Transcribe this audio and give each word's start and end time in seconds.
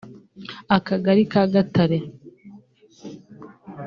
Akagari 0.77 1.23
ka 1.31 1.41
Gatare 1.53 1.97